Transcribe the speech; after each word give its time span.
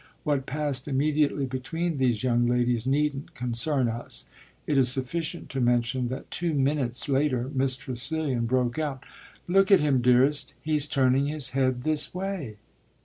What 0.23 0.47
passed 0.47 0.87
immediately 0.87 1.45
between 1.45 1.99
these 1.99 2.23
young 2.23 2.47
ladies 2.47 2.87
needn't 2.87 3.35
concern 3.35 3.87
us: 3.87 4.25
it 4.65 4.75
is 4.75 4.91
sufficient 4.91 5.47
to 5.49 5.61
mention 5.61 6.07
that 6.07 6.31
two 6.31 6.55
minutes 6.55 7.07
later 7.07 7.51
Miss 7.53 7.75
Tressilian 7.75 8.47
broke 8.47 8.79
out: 8.79 9.03
"Look 9.47 9.69
at 9.69 9.79
him, 9.79 10.01
dearest; 10.01 10.55
he's 10.59 10.87
turning 10.87 11.27
his 11.27 11.49
head 11.51 11.83
this 11.83 12.15
way!" 12.15 12.57